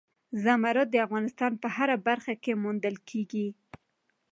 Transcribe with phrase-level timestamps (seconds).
[0.43, 3.47] زمرد د افغانستان په هره برخه کې موندل کېږي.